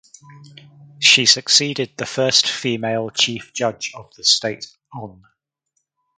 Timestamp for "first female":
2.07-3.11